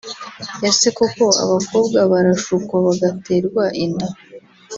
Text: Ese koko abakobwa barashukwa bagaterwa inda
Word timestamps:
Ese 0.67 0.87
koko 0.97 1.25
abakobwa 1.43 1.99
barashukwa 2.11 2.75
bagaterwa 2.85 3.63
inda 3.83 4.07